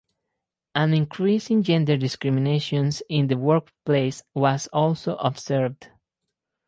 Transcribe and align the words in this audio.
An 0.73 0.95
increase 0.95 1.51
in 1.51 1.61
gender 1.61 1.95
discrimination 1.95 2.89
in 3.07 3.27
the 3.27 3.37
workplace 3.37 4.23
was 4.33 4.65
also 4.73 5.15
observed. 5.17 5.89